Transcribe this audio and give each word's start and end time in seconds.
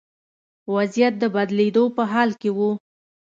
وضعیت 0.75 1.13
د 1.19 1.23
بدلېدو 1.35 1.83
په 1.95 2.03
حال 2.11 2.29
کې 2.41 2.49
و. 2.57 2.59